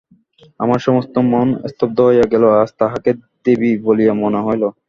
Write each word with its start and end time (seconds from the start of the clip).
আমার 0.59 0.79
সমস্ত 0.79 1.15
মন 1.31 1.47
স্তব্ধ 1.71 1.97
হইয়া 2.01 2.25
গেল, 2.33 2.43
আজ 2.61 2.69
তাহাকে 2.79 3.11
দেবী 3.45 3.71
বলিয়া 3.85 4.13
মনে 4.21 4.39
হইল। 4.45 4.63